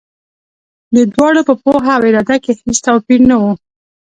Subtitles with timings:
[0.95, 3.43] د دواړو په پوهه او اراده کې هېڅ توپیر نه و.